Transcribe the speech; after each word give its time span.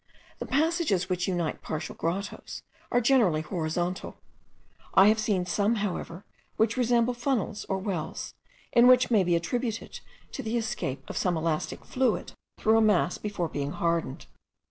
The 0.39 0.47
passages 0.47 1.09
which 1.09 1.27
unite 1.27 1.61
partial 1.61 1.93
grottoes, 1.93 2.63
are 2.91 2.99
generally 2.99 3.41
horizontal. 3.41 4.15
I 4.95 5.09
have 5.09 5.19
seen 5.19 5.45
some, 5.45 5.75
however, 5.75 6.25
which 6.57 6.75
resemble 6.75 7.13
funnels 7.13 7.65
or 7.69 7.77
wells, 7.77 8.33
and 8.73 8.87
which 8.87 9.11
may 9.11 9.23
be 9.23 9.35
attributed 9.35 9.99
to 10.31 10.41
the 10.41 10.57
escape 10.57 11.07
of 11.07 11.17
some 11.17 11.37
elastic 11.37 11.85
fluid 11.85 12.33
through 12.57 12.79
a 12.79 12.81
mass 12.81 13.19
before 13.19 13.47
being 13.47 13.73
hardened. 13.73 14.25